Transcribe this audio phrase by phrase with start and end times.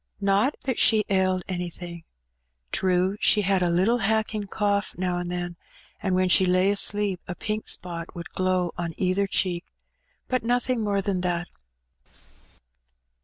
[0.19, 2.05] Not that she ailed anything.
[2.71, 5.57] True, she had a little hacking cough now and then,
[6.01, 9.63] and when she lay asleep a pink spot would glow on either cheek;
[10.27, 11.49] but nothing more than that.